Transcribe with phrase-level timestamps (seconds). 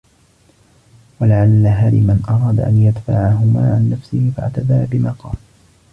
[1.19, 5.35] وَلَعَلَّ هَرِمًا أَرَادَ أَنْ يَدْفَعَهُمَا عَنْ نَفْسِهِ فَاعْتَذَرَ بِمَا قَالَ